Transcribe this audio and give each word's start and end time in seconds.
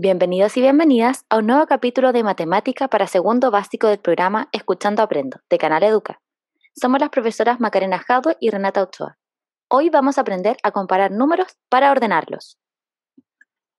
Bienvenidos 0.00 0.56
y 0.56 0.60
bienvenidas 0.60 1.24
a 1.28 1.38
un 1.38 1.46
nuevo 1.48 1.66
capítulo 1.66 2.12
de 2.12 2.22
Matemática 2.22 2.86
para 2.86 3.08
segundo 3.08 3.50
básico 3.50 3.88
del 3.88 3.98
programa 3.98 4.48
Escuchando 4.52 5.02
Aprendo, 5.02 5.40
de 5.50 5.58
Canal 5.58 5.82
Educa. 5.82 6.20
Somos 6.80 7.00
las 7.00 7.08
profesoras 7.10 7.58
Macarena 7.58 7.98
Jadwe 7.98 8.36
y 8.38 8.50
Renata 8.50 8.80
Ochoa. 8.80 9.18
Hoy 9.68 9.90
vamos 9.90 10.16
a 10.16 10.20
aprender 10.20 10.56
a 10.62 10.70
comparar 10.70 11.10
números 11.10 11.48
para 11.68 11.90
ordenarlos. 11.90 12.58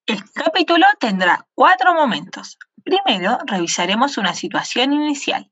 El 0.06 0.20
capítulo 0.34 0.86
tendrá 1.00 1.48
cuatro 1.56 1.94
momentos. 1.94 2.58
Primero, 2.84 3.38
revisaremos 3.46 4.18
una 4.18 4.34
situación 4.34 4.92
inicial. 4.92 5.50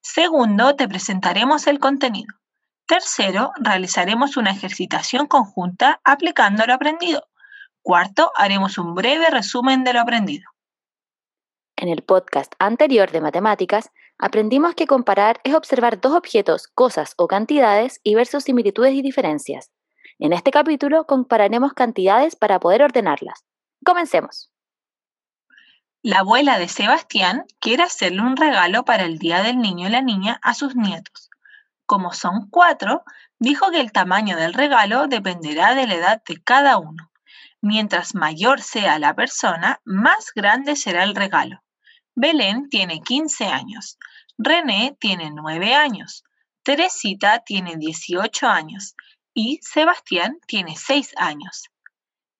Segundo, 0.00 0.74
te 0.74 0.88
presentaremos 0.88 1.68
el 1.68 1.78
contenido. 1.78 2.34
Tercero, 2.84 3.52
realizaremos 3.60 4.36
una 4.36 4.50
ejercitación 4.50 5.28
conjunta 5.28 6.00
aplicando 6.02 6.66
lo 6.66 6.74
aprendido. 6.74 7.29
Cuarto, 7.82 8.30
haremos 8.36 8.78
un 8.78 8.94
breve 8.94 9.30
resumen 9.30 9.84
de 9.84 9.92
lo 9.94 10.00
aprendido. 10.00 10.50
En 11.76 11.88
el 11.88 12.02
podcast 12.02 12.52
anterior 12.58 13.10
de 13.10 13.22
matemáticas, 13.22 13.90
aprendimos 14.18 14.74
que 14.74 14.86
comparar 14.86 15.40
es 15.44 15.54
observar 15.54 16.00
dos 16.00 16.12
objetos, 16.12 16.68
cosas 16.68 17.14
o 17.16 17.26
cantidades 17.26 18.00
y 18.02 18.14
ver 18.14 18.26
sus 18.26 18.44
similitudes 18.44 18.92
y 18.92 19.00
diferencias. 19.00 19.70
En 20.18 20.34
este 20.34 20.50
capítulo 20.50 21.06
compararemos 21.06 21.72
cantidades 21.72 22.36
para 22.36 22.60
poder 22.60 22.82
ordenarlas. 22.82 23.46
Comencemos. 23.82 24.52
La 26.02 26.18
abuela 26.18 26.58
de 26.58 26.68
Sebastián 26.68 27.44
quiere 27.60 27.82
hacerle 27.82 28.20
un 28.20 28.36
regalo 28.36 28.84
para 28.84 29.04
el 29.04 29.18
Día 29.18 29.42
del 29.42 29.58
Niño 29.58 29.88
y 29.88 29.90
la 29.90 30.02
Niña 30.02 30.38
a 30.42 30.52
sus 30.52 30.76
nietos. 30.76 31.30
Como 31.86 32.12
son 32.12 32.48
cuatro, 32.50 33.04
dijo 33.38 33.70
que 33.70 33.80
el 33.80 33.92
tamaño 33.92 34.36
del 34.36 34.52
regalo 34.52 35.08
dependerá 35.08 35.74
de 35.74 35.86
la 35.86 35.94
edad 35.94 36.22
de 36.26 36.42
cada 36.42 36.78
uno. 36.78 37.09
Mientras 37.62 38.14
mayor 38.14 38.60
sea 38.60 38.98
la 38.98 39.14
persona, 39.14 39.80
más 39.84 40.32
grande 40.34 40.76
será 40.76 41.04
el 41.04 41.14
regalo. 41.14 41.62
Belén 42.14 42.68
tiene 42.68 43.00
15 43.00 43.46
años, 43.46 43.98
René 44.38 44.96
tiene 44.98 45.30
9 45.30 45.74
años, 45.74 46.24
Teresita 46.62 47.40
tiene 47.40 47.76
18 47.76 48.46
años 48.46 48.94
y 49.34 49.60
Sebastián 49.62 50.38
tiene 50.46 50.76
6 50.76 51.12
años. 51.16 51.70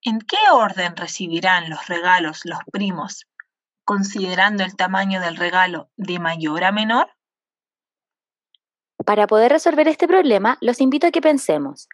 ¿En 0.02 0.18
qué 0.20 0.38
orden 0.50 0.96
recibirán 0.96 1.68
los 1.68 1.86
regalos 1.86 2.42
los 2.44 2.60
primos, 2.72 3.26
considerando 3.84 4.64
el 4.64 4.76
tamaño 4.76 5.20
del 5.20 5.36
regalo 5.36 5.91
de 5.96 6.18
mayor 6.18 6.64
a 6.64 6.72
menor? 6.72 7.10
Para 9.04 9.26
poder 9.26 9.52
resolver 9.52 9.88
este 9.88 10.08
problema, 10.08 10.56
los 10.60 10.80
invito 10.80 11.06
a 11.06 11.10
que 11.10 11.20
pensemos, 11.20 11.88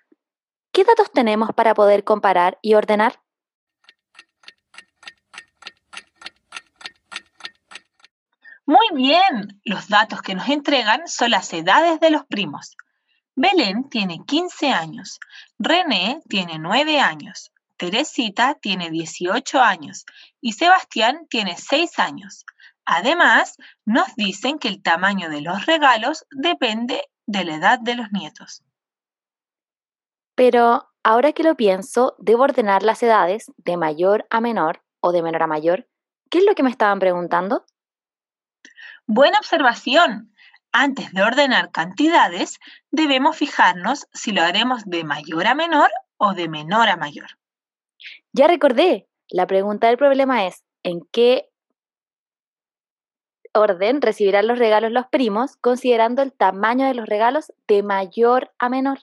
¿Qué 0.76 0.84
datos 0.84 1.10
tenemos 1.10 1.54
para 1.54 1.72
poder 1.72 2.04
comparar 2.04 2.58
y 2.60 2.74
ordenar? 2.74 3.18
Muy 8.66 8.86
bien, 8.92 9.58
los 9.64 9.88
datos 9.88 10.20
que 10.20 10.34
nos 10.34 10.50
entregan 10.50 11.08
son 11.08 11.30
las 11.30 11.50
edades 11.54 11.98
de 12.00 12.10
los 12.10 12.26
primos. 12.26 12.76
Belén 13.34 13.88
tiene 13.88 14.22
15 14.26 14.68
años, 14.68 15.18
René 15.58 16.20
tiene 16.28 16.58
9 16.58 17.00
años, 17.00 17.52
Teresita 17.78 18.58
tiene 18.60 18.90
18 18.90 19.58
años 19.58 20.04
y 20.42 20.52
Sebastián 20.52 21.26
tiene 21.30 21.56
6 21.56 21.98
años. 21.98 22.44
Además, 22.84 23.56
nos 23.86 24.14
dicen 24.14 24.58
que 24.58 24.68
el 24.68 24.82
tamaño 24.82 25.30
de 25.30 25.40
los 25.40 25.64
regalos 25.64 26.26
depende 26.32 27.00
de 27.24 27.44
la 27.46 27.54
edad 27.54 27.78
de 27.80 27.94
los 27.94 28.12
nietos. 28.12 28.62
Pero 30.36 30.88
ahora 31.02 31.32
que 31.32 31.42
lo 31.42 31.56
pienso, 31.56 32.14
debo 32.18 32.44
ordenar 32.44 32.82
las 32.82 33.02
edades 33.02 33.50
de 33.56 33.76
mayor 33.76 34.26
a 34.30 34.40
menor 34.40 34.82
o 35.00 35.10
de 35.10 35.22
menor 35.22 35.42
a 35.42 35.46
mayor. 35.46 35.88
¿Qué 36.30 36.38
es 36.38 36.44
lo 36.44 36.54
que 36.54 36.62
me 36.62 36.70
estaban 36.70 36.98
preguntando? 36.98 37.64
Buena 39.06 39.38
observación. 39.38 40.34
Antes 40.72 41.12
de 41.12 41.22
ordenar 41.22 41.70
cantidades, 41.70 42.58
debemos 42.90 43.36
fijarnos 43.36 44.06
si 44.12 44.32
lo 44.32 44.42
haremos 44.42 44.84
de 44.84 45.04
mayor 45.04 45.46
a 45.46 45.54
menor 45.54 45.90
o 46.18 46.34
de 46.34 46.48
menor 46.48 46.88
a 46.88 46.96
mayor. 46.96 47.30
Ya 48.32 48.46
recordé, 48.46 49.08
la 49.30 49.46
pregunta 49.46 49.86
del 49.86 49.96
problema 49.96 50.46
es, 50.46 50.64
¿en 50.82 51.00
qué 51.12 51.48
orden 53.54 54.02
recibirán 54.02 54.46
los 54.46 54.58
regalos 54.58 54.92
los 54.92 55.06
primos 55.06 55.56
considerando 55.56 56.20
el 56.20 56.32
tamaño 56.32 56.86
de 56.86 56.94
los 56.94 57.06
regalos 57.06 57.52
de 57.66 57.82
mayor 57.82 58.52
a 58.58 58.68
menor? 58.68 58.98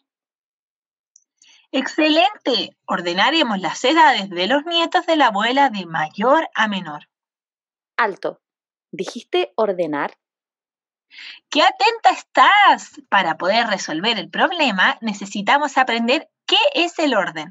Excelente. 1.76 2.78
Ordenaremos 2.86 3.60
las 3.60 3.84
edades 3.84 4.30
de 4.30 4.46
los 4.46 4.64
nietos 4.64 5.08
de 5.08 5.16
la 5.16 5.28
abuela 5.28 5.72
de 5.72 5.88
mayor 5.88 6.48
a 6.54 6.68
menor. 6.68 7.10
Alto. 7.98 8.42
¿Dijiste 8.92 9.54
ordenar? 9.56 10.16
¡Qué 11.50 11.64
atenta 11.64 12.12
estás! 12.12 13.02
Para 13.10 13.38
poder 13.40 13.66
resolver 13.66 14.20
el 14.20 14.30
problema 14.30 15.00
necesitamos 15.02 15.80
aprender 15.80 16.30
qué 16.46 16.60
es 16.76 17.00
el 17.00 17.16
orden. 17.16 17.50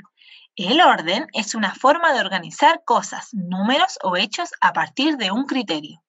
El 0.55 0.81
orden 0.81 1.27
es 1.33 1.57
una 1.57 1.75
forma 1.75 2.13
de 2.13 2.21
organizar 2.21 2.85
cosas, 2.85 3.31
números 3.35 3.99
o 4.05 4.17
hechos 4.17 4.53
a 4.61 4.73
partir 4.73 5.17
de 5.17 5.33
un 5.33 5.47
criterio. 5.47 6.01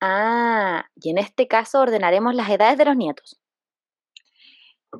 Ah, 0.00 0.86
y 0.96 1.10
en 1.10 1.18
este 1.18 1.46
caso 1.46 1.78
ordenaremos 1.78 2.34
las 2.34 2.50
edades 2.50 2.78
de 2.78 2.84
los 2.84 2.96
nietos. 2.96 3.40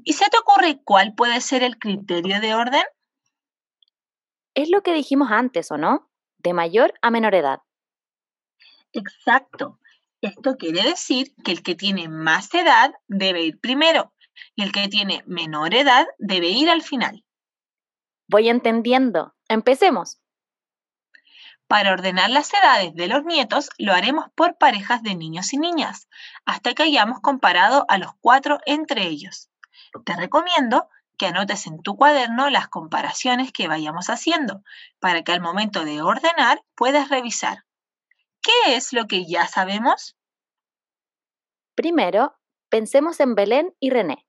¿Y 0.03 0.15
se 0.15 0.29
te 0.29 0.39
ocurre 0.39 0.81
cuál 0.83 1.15
puede 1.15 1.41
ser 1.41 1.63
el 1.63 1.79
criterio 1.79 2.41
de 2.41 2.55
orden? 2.55 2.83
Es 4.55 4.71
lo 4.71 4.83
que 4.83 4.95
dijimos 4.95 5.31
antes, 5.31 5.71
¿o 5.71 5.79
no? 5.79 6.11
De 6.39 6.53
mayor 6.53 6.95
a 7.03 7.11
menor 7.11 7.35
edad. 7.35 7.61
Exacto. 8.93 9.79
Esto 10.21 10.57
quiere 10.57 10.83
decir 10.83 11.35
que 11.45 11.53
el 11.53 11.63
que 11.63 11.75
tiene 11.75 12.09
más 12.09 12.55
edad 12.55 12.95
debe 13.09 13.43
ir 13.43 13.61
primero 13.61 14.15
y 14.55 14.63
el 14.63 14.73
que 14.73 14.89
tiene 14.89 15.23
menor 15.27 15.75
edad 15.75 16.07
debe 16.19 16.49
ir 16.49 16.71
al 16.71 16.83
final. 16.83 17.25
Voy 18.29 18.49
entendiendo. 18.49 19.35
Empecemos. 19.49 20.21
Para 21.67 21.93
ordenar 21.93 22.31
las 22.31 22.53
edades 22.55 22.95
de 22.95 23.09
los 23.09 23.25
nietos 23.25 23.71
lo 23.79 23.93
haremos 23.93 24.27
por 24.35 24.57
parejas 24.59 25.03
de 25.03 25.15
niños 25.15 25.53
y 25.53 25.59
niñas, 25.59 26.09
hasta 26.45 26.75
que 26.75 26.85
hayamos 26.85 27.21
comparado 27.21 27.85
a 27.89 27.99
los 27.99 28.13
cuatro 28.21 28.59
entre 28.67 29.07
ellos. 29.07 29.51
Te 30.03 30.17
recomiendo 30.17 30.89
que 31.17 31.27
anotes 31.27 31.67
en 31.67 31.81
tu 31.83 31.97
cuaderno 31.97 32.51
las 32.51 32.69
comparaciones 32.69 33.53
que 33.53 33.69
vayamos 33.69 34.11
haciendo 34.11 34.63
para 34.99 35.23
que 35.23 35.33
al 35.33 35.41
momento 35.41 35.85
de 35.85 36.03
ordenar 36.03 36.63
puedas 36.75 37.09
revisar. 37.09 37.65
¿Qué 38.43 38.77
es 38.77 38.93
lo 38.93 39.07
que 39.07 39.25
ya 39.25 39.47
sabemos? 39.47 40.17
Primero, 41.75 42.35
pensemos 42.69 43.21
en 43.21 43.35
Belén 43.35 43.75
y 43.81 43.91
René. 43.91 44.27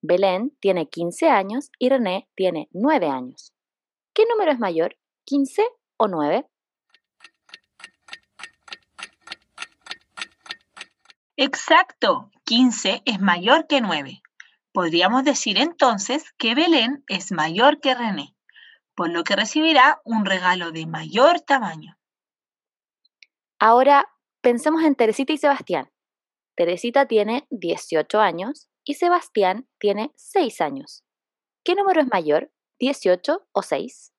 Belén 0.00 0.56
tiene 0.60 0.88
15 0.88 1.28
años 1.28 1.70
y 1.78 1.88
René 1.88 2.28
tiene 2.34 2.68
9 2.72 3.08
años. 3.08 3.52
¿Qué 4.14 4.24
número 4.26 4.52
es 4.52 4.58
mayor, 4.58 4.96
15 5.24 5.62
o 5.96 6.08
9? 6.08 6.46
Exacto, 11.36 12.30
15 12.44 13.02
es 13.04 13.20
mayor 13.20 13.66
que 13.66 13.80
9. 13.80 14.22
Podríamos 14.78 15.24
decir 15.24 15.58
entonces 15.58 16.32
que 16.38 16.54
Belén 16.54 17.02
es 17.08 17.32
mayor 17.32 17.80
que 17.80 17.96
René, 17.96 18.36
por 18.94 19.10
lo 19.10 19.24
que 19.24 19.34
recibirá 19.34 20.00
un 20.04 20.24
regalo 20.24 20.70
de 20.70 20.86
mayor 20.86 21.40
tamaño. 21.40 21.98
Ahora 23.58 24.06
pensemos 24.40 24.84
en 24.84 24.94
Teresita 24.94 25.32
y 25.32 25.38
Sebastián. 25.38 25.90
Teresita 26.54 27.06
tiene 27.06 27.48
18 27.50 28.20
años 28.20 28.68
y 28.84 28.94
Sebastián 28.94 29.68
tiene 29.80 30.12
6 30.14 30.60
años. 30.60 31.02
¿Qué 31.64 31.74
número 31.74 32.00
es 32.00 32.06
mayor, 32.06 32.52
18 32.78 33.48
o 33.50 33.62
6? 33.62 34.12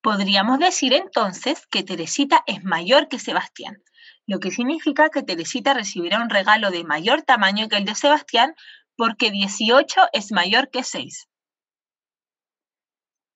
Podríamos 0.00 0.60
decir 0.60 0.94
entonces 0.94 1.66
que 1.66 1.82
Teresita 1.82 2.42
es 2.46 2.64
mayor 2.64 3.08
que 3.08 3.18
Sebastián, 3.18 3.82
lo 4.28 4.40
que 4.40 4.50
significa 4.50 5.08
que 5.08 5.22
Teresita 5.22 5.72
recibirá 5.72 6.20
un 6.22 6.28
regalo 6.28 6.70
de 6.70 6.84
mayor 6.84 7.22
tamaño 7.22 7.66
que 7.68 7.76
el 7.76 7.86
de 7.86 7.94
Sebastián 7.94 8.54
porque 8.94 9.30
18 9.30 10.02
es 10.12 10.32
mayor 10.32 10.68
que 10.70 10.84
6. 10.84 11.28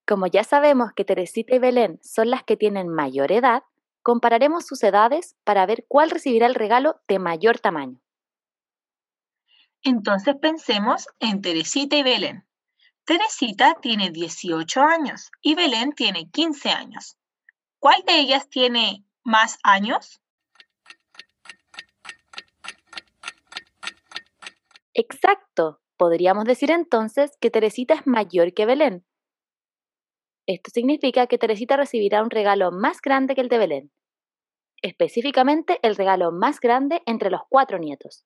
Como 0.06 0.26
ya 0.26 0.44
sabemos 0.44 0.92
que 0.94 1.06
Teresita 1.06 1.54
y 1.54 1.58
Belén 1.58 1.98
son 2.02 2.28
las 2.28 2.44
que 2.44 2.58
tienen 2.58 2.88
mayor 2.88 3.32
edad, 3.32 3.62
compararemos 4.02 4.66
sus 4.66 4.82
edades 4.82 5.34
para 5.44 5.64
ver 5.64 5.86
cuál 5.88 6.10
recibirá 6.10 6.46
el 6.46 6.54
regalo 6.54 7.00
de 7.08 7.18
mayor 7.18 7.58
tamaño. 7.58 7.98
Entonces 9.82 10.36
pensemos 10.42 11.06
en 11.20 11.40
Teresita 11.40 11.96
y 11.96 12.02
Belén. 12.02 12.46
Teresita 13.06 13.78
tiene 13.80 14.10
18 14.10 14.82
años 14.82 15.30
y 15.40 15.54
Belén 15.54 15.92
tiene 15.92 16.28
15 16.30 16.68
años. 16.68 17.16
¿Cuál 17.78 18.02
de 18.06 18.18
ellas 18.18 18.50
tiene 18.50 19.06
más 19.24 19.58
años? 19.62 20.22
Exacto. 24.94 25.80
Podríamos 25.96 26.44
decir 26.44 26.70
entonces 26.70 27.30
que 27.40 27.50
Teresita 27.50 27.94
es 27.94 28.06
mayor 28.06 28.54
que 28.54 28.66
Belén. 28.66 29.06
Esto 30.46 30.70
significa 30.72 31.26
que 31.26 31.38
Teresita 31.38 31.76
recibirá 31.76 32.22
un 32.22 32.30
regalo 32.30 32.72
más 32.72 33.00
grande 33.00 33.34
que 33.34 33.40
el 33.40 33.48
de 33.48 33.58
Belén. 33.58 33.92
Específicamente 34.82 35.78
el 35.82 35.94
regalo 35.94 36.32
más 36.32 36.58
grande 36.58 37.02
entre 37.06 37.30
los 37.30 37.42
cuatro 37.48 37.78
nietos. 37.78 38.24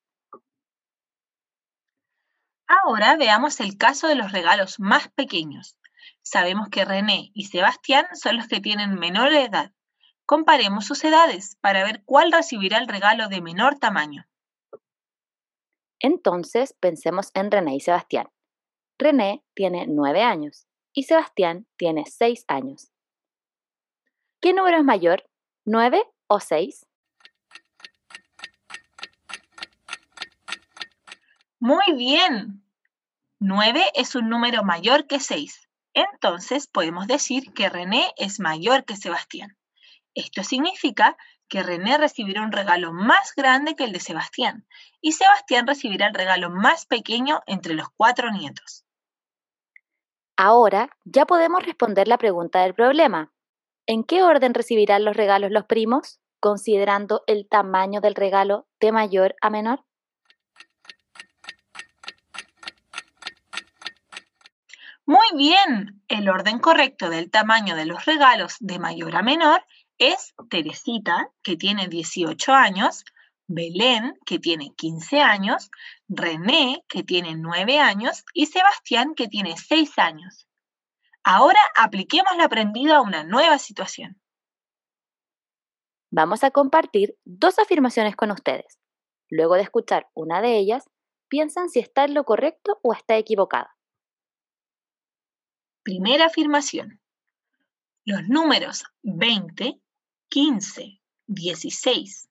Ahora 2.66 3.16
veamos 3.16 3.60
el 3.60 3.76
caso 3.76 4.08
de 4.08 4.14
los 4.14 4.32
regalos 4.32 4.80
más 4.80 5.08
pequeños. 5.08 5.76
Sabemos 6.22 6.68
que 6.70 6.84
René 6.84 7.30
y 7.34 7.44
Sebastián 7.44 8.06
son 8.14 8.38
los 8.38 8.48
que 8.48 8.60
tienen 8.60 8.94
menor 8.94 9.32
edad. 9.32 9.72
Comparemos 10.24 10.86
sus 10.86 11.04
edades 11.04 11.56
para 11.60 11.84
ver 11.84 12.02
cuál 12.04 12.32
recibirá 12.32 12.78
el 12.78 12.88
regalo 12.88 13.28
de 13.28 13.40
menor 13.40 13.78
tamaño. 13.78 14.26
Entonces 16.00 16.74
pensemos 16.78 17.30
en 17.34 17.50
René 17.50 17.76
y 17.76 17.80
Sebastián. 17.80 18.28
René 18.98 19.42
tiene 19.54 19.86
9 19.86 20.22
años 20.22 20.66
y 20.92 21.04
Sebastián 21.04 21.66
tiene 21.76 22.04
6 22.06 22.44
años. 22.48 22.90
¿Qué 24.40 24.52
número 24.52 24.78
es 24.78 24.84
mayor, 24.84 25.28
9 25.64 26.02
o 26.28 26.40
6? 26.40 26.86
Muy 31.58 31.92
bien. 31.96 32.62
9 33.38 33.82
es 33.94 34.14
un 34.14 34.28
número 34.28 34.62
mayor 34.62 35.06
que 35.06 35.20
6. 35.20 35.68
Entonces 35.94 36.66
podemos 36.66 37.06
decir 37.06 37.52
que 37.54 37.68
René 37.68 38.12
es 38.16 38.40
mayor 38.40 38.84
que 38.84 38.96
Sebastián. 38.96 39.56
Esto 40.14 40.42
significa 40.42 41.16
que 41.48 41.62
René 41.62 41.98
recibirá 41.98 42.42
un 42.42 42.52
regalo 42.52 42.92
más 42.92 43.34
grande 43.36 43.76
que 43.76 43.84
el 43.84 43.92
de 43.92 44.00
Sebastián 44.00 44.66
y 45.00 45.12
Sebastián 45.12 45.66
recibirá 45.66 46.08
el 46.08 46.14
regalo 46.14 46.50
más 46.50 46.86
pequeño 46.86 47.42
entre 47.46 47.74
los 47.74 47.88
cuatro 47.96 48.30
nietos. 48.30 48.84
Ahora 50.36 50.90
ya 51.04 51.24
podemos 51.24 51.64
responder 51.64 52.08
la 52.08 52.18
pregunta 52.18 52.62
del 52.62 52.74
problema. 52.74 53.32
¿En 53.86 54.04
qué 54.04 54.22
orden 54.22 54.52
recibirán 54.52 55.04
los 55.04 55.16
regalos 55.16 55.50
los 55.50 55.64
primos, 55.64 56.20
considerando 56.40 57.22
el 57.26 57.48
tamaño 57.48 58.00
del 58.00 58.14
regalo 58.14 58.66
de 58.80 58.92
mayor 58.92 59.36
a 59.40 59.48
menor? 59.48 59.84
Muy 65.06 65.26
bien, 65.36 66.02
el 66.08 66.28
orden 66.28 66.58
correcto 66.58 67.08
del 67.08 67.30
tamaño 67.30 67.76
de 67.76 67.86
los 67.86 68.04
regalos 68.04 68.56
de 68.58 68.80
mayor 68.80 69.14
a 69.14 69.22
menor 69.22 69.62
es 69.98 70.34
Teresita, 70.50 71.30
que 71.42 71.56
tiene 71.56 71.88
18 71.88 72.52
años, 72.52 73.04
Belén, 73.48 74.18
que 74.26 74.38
tiene 74.38 74.74
15 74.76 75.20
años, 75.20 75.70
René, 76.08 76.84
que 76.88 77.02
tiene 77.02 77.36
9 77.36 77.78
años, 77.78 78.24
y 78.34 78.46
Sebastián, 78.46 79.14
que 79.14 79.28
tiene 79.28 79.56
6 79.56 79.98
años. 79.98 80.48
Ahora 81.22 81.60
apliquemos 81.76 82.36
lo 82.36 82.44
aprendido 82.44 82.94
a 82.94 83.02
una 83.02 83.24
nueva 83.24 83.58
situación. 83.58 84.20
Vamos 86.10 86.44
a 86.44 86.50
compartir 86.50 87.16
dos 87.24 87.58
afirmaciones 87.58 88.16
con 88.16 88.30
ustedes. 88.30 88.78
Luego 89.28 89.54
de 89.54 89.62
escuchar 89.62 90.08
una 90.14 90.40
de 90.40 90.56
ellas, 90.56 90.88
piensan 91.28 91.68
si 91.68 91.80
está 91.80 92.04
en 92.04 92.14
lo 92.14 92.24
correcto 92.24 92.78
o 92.82 92.92
está 92.92 93.16
equivocada. 93.16 93.76
Primera 95.82 96.26
afirmación. 96.26 97.00
Los 98.04 98.28
números 98.28 98.84
20 99.02 99.80
15, 100.28 101.00
16, 101.26 102.28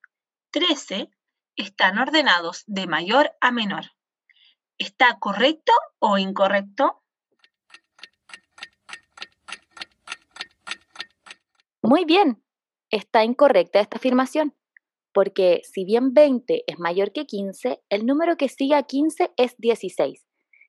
13 0.51 1.09
están 1.56 1.97
ordenados 1.97 2.63
de 2.68 2.88
mayor 2.88 3.31
a 3.42 3.51
menor. 3.51 3.86
¿Está 4.77 5.18
correcto 5.19 5.71
o 6.00 6.18
incorrecto? 6.18 7.01
Muy 11.81 12.03
bien, 12.06 12.44
está 12.89 13.24
incorrecta 13.24 13.80
esta 13.80 13.98
afirmación, 13.98 14.56
porque 15.13 15.62
si 15.63 15.86
bien 15.86 16.13
20 16.13 16.63
es 16.68 16.80
mayor 16.80 17.12
que 17.13 17.25
15, 17.25 17.81
el 17.89 18.06
número 18.06 18.38
que 18.38 18.50
sigue 18.50 18.75
a 18.75 18.83
15 18.83 19.31
es 19.38 19.56
16, 19.57 20.25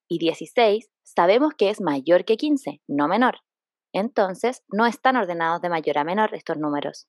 y 0.09 0.19
16 0.19 0.91
sabemos 1.03 1.55
que 1.57 1.71
es 1.71 1.81
mayor 1.81 2.25
que 2.25 2.37
15, 2.37 2.83
no 2.87 3.09
menor. 3.09 3.46
Entonces, 3.93 4.63
no 4.69 4.87
están 4.87 5.17
ordenados 5.17 5.61
de 5.63 5.69
mayor 5.69 5.99
a 5.99 6.05
menor 6.05 6.35
estos 6.35 6.59
números. 6.59 7.09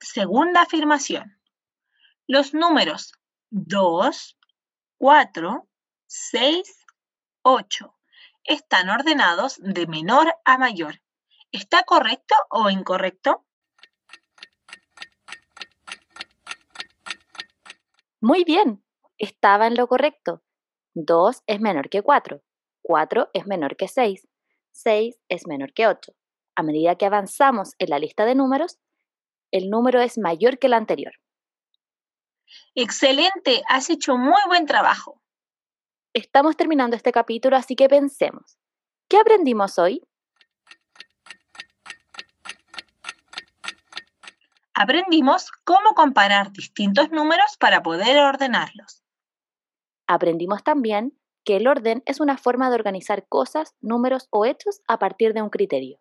Segunda 0.00 0.62
afirmación. 0.62 1.38
Los 2.26 2.54
números 2.54 3.12
2, 3.50 4.38
4, 4.98 5.68
6, 6.06 6.86
8 7.42 7.94
están 8.44 8.90
ordenados 8.90 9.58
de 9.60 9.86
menor 9.86 10.34
a 10.44 10.58
mayor. 10.58 11.00
¿Está 11.52 11.84
correcto 11.84 12.34
o 12.50 12.70
incorrecto? 12.70 13.44
Muy 18.20 18.44
bien, 18.44 18.82
estaba 19.18 19.66
en 19.66 19.76
lo 19.76 19.86
correcto. 19.86 20.42
2 20.94 21.42
es 21.46 21.60
menor 21.60 21.88
que 21.90 22.02
4, 22.02 22.42
4 22.82 23.30
es 23.34 23.46
menor 23.46 23.76
que 23.76 23.88
6, 23.88 24.26
6 24.74 25.20
es 25.28 25.46
menor 25.46 25.72
que 25.72 25.86
8. 25.86 26.12
A 26.56 26.62
medida 26.62 26.96
que 26.96 27.06
avanzamos 27.06 27.74
en 27.78 27.90
la 27.90 27.98
lista 27.98 28.24
de 28.24 28.34
números, 28.34 28.78
el 29.50 29.70
número 29.70 30.00
es 30.00 30.18
mayor 30.18 30.58
que 30.58 30.66
el 30.66 30.74
anterior. 30.74 31.14
Excelente, 32.74 33.62
has 33.68 33.88
hecho 33.88 34.16
muy 34.16 34.40
buen 34.46 34.66
trabajo. 34.66 35.22
Estamos 36.12 36.56
terminando 36.56 36.96
este 36.96 37.12
capítulo, 37.12 37.56
así 37.56 37.76
que 37.76 37.88
pensemos. 37.88 38.58
¿Qué 39.08 39.16
aprendimos 39.16 39.78
hoy? 39.78 40.02
Aprendimos 44.74 45.52
cómo 45.62 45.94
comparar 45.94 46.52
distintos 46.52 47.10
números 47.10 47.56
para 47.58 47.82
poder 47.82 48.18
ordenarlos. 48.18 49.04
Aprendimos 50.08 50.64
también 50.64 51.16
que 51.44 51.56
el 51.56 51.66
orden 51.66 52.02
es 52.06 52.20
una 52.20 52.38
forma 52.38 52.68
de 52.68 52.76
organizar 52.76 53.26
cosas, 53.28 53.74
números 53.80 54.28
o 54.30 54.44
hechos 54.46 54.80
a 54.88 54.98
partir 54.98 55.34
de 55.34 55.42
un 55.42 55.50
criterio. 55.50 55.98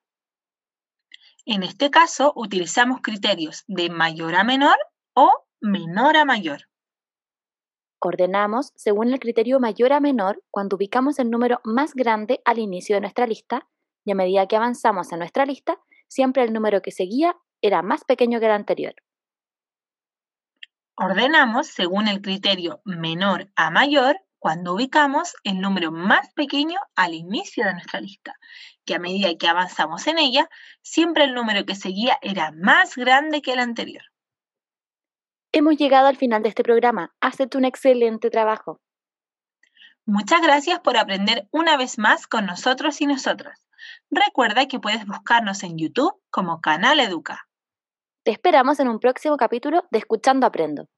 En 1.45 1.63
este 1.63 1.91
caso, 1.91 2.31
utilizamos 2.35 3.01
criterios 3.01 3.63
de 3.67 3.89
mayor 3.89 4.35
a 4.35 4.43
menor 4.43 4.77
o 5.13 5.29
menor 5.59 6.15
a 6.15 6.25
mayor. 6.25 6.69
Ordenamos 8.00 8.71
según 8.75 9.12
el 9.13 9.19
criterio 9.19 9.59
mayor 9.59 9.93
a 9.93 10.00
menor 10.00 10.43
cuando 10.51 10.75
ubicamos 10.75 11.19
el 11.19 11.29
número 11.29 11.59
más 11.63 11.93
grande 11.93 12.41
al 12.45 12.59
inicio 12.59 12.95
de 12.95 13.01
nuestra 13.01 13.27
lista 13.27 13.67
y 14.05 14.12
a 14.12 14.15
medida 14.15 14.47
que 14.47 14.55
avanzamos 14.55 15.12
en 15.12 15.19
nuestra 15.19 15.45
lista, 15.45 15.79
siempre 16.07 16.43
el 16.43 16.53
número 16.53 16.81
que 16.81 16.91
seguía 16.91 17.35
era 17.62 17.81
más 17.81 18.03
pequeño 18.03 18.39
que 18.39 18.45
el 18.45 18.51
anterior. 18.51 18.93
Ordenamos 20.95 21.67
según 21.67 22.07
el 22.07 22.21
criterio 22.21 22.81
menor 22.85 23.50
a 23.55 23.71
mayor 23.71 24.17
cuando 24.43 24.73
ubicamos 24.73 25.35
el 25.45 25.62
número 25.62 25.89
más 25.93 26.33
pequeño 26.33 26.77
al 26.97 27.13
inicio 27.13 27.63
de 27.63 27.75
nuestra 27.75 28.01
lista, 28.01 28.35
que 28.83 28.93
a 28.93 29.00
medida 29.00 29.29
que 29.39 29.47
avanzamos 29.47 30.05
en 30.07 30.17
ella, 30.17 30.50
siempre 30.81 31.23
el 31.23 31.33
número 31.33 31.65
que 31.65 31.75
seguía 31.75 32.17
era 32.21 32.51
más 32.51 32.97
grande 32.97 33.41
que 33.41 33.53
el 33.53 33.59
anterior. 33.59 34.03
Hemos 35.53 35.77
llegado 35.77 36.07
al 36.07 36.17
final 36.17 36.43
de 36.43 36.50
este 36.50 36.62
programa. 36.62 37.15
Has 37.21 37.39
hecho 37.39 37.57
un 37.57 37.63
excelente 37.63 38.29
trabajo. 38.29 38.81
Muchas 40.05 40.41
gracias 40.41 40.81
por 40.81 40.97
aprender 40.97 41.47
una 41.51 41.77
vez 41.77 41.97
más 41.97 42.27
con 42.27 42.45
nosotros 42.45 43.00
y 43.00 43.05
nosotras. 43.05 43.65
Recuerda 44.12 44.67
que 44.67 44.81
puedes 44.81 45.05
buscarnos 45.05 45.63
en 45.63 45.77
YouTube 45.77 46.21
como 46.29 46.59
Canal 46.59 47.00
Educa. 47.00 47.47
Te 48.23 48.31
esperamos 48.31 48.81
en 48.81 48.89
un 48.89 49.00
próximo 49.00 49.38
capítulo 49.38 49.85
de 49.89 50.00
Escuchando 50.00 50.45
Aprendo. 50.45 50.89